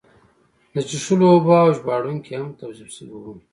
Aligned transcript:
د 0.73 0.75
څښلو 0.89 1.25
اوبه 1.33 1.55
او 1.65 1.69
ژباړونکي 1.77 2.31
هم 2.39 2.47
توظیف 2.61 2.89
شوي 2.95 3.15
وو. 3.21 3.33